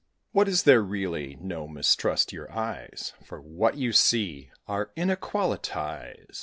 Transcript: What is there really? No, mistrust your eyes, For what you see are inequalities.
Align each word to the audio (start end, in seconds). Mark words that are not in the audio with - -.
What 0.31 0.47
is 0.47 0.63
there 0.63 0.81
really? 0.81 1.37
No, 1.39 1.67
mistrust 1.67 2.33
your 2.33 2.51
eyes, 2.51 3.13
For 3.23 3.39
what 3.39 3.77
you 3.77 3.93
see 3.93 4.49
are 4.67 4.89
inequalities. 4.95 6.39